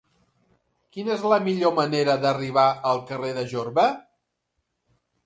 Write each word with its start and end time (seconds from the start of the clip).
Quina 0.95 1.11
és 1.15 1.25
la 1.31 1.37
millor 1.47 1.73
manera 1.79 2.15
d'arribar 2.23 2.63
al 2.93 3.03
carrer 3.11 3.29
de 3.37 3.45
Jorba? 3.53 3.85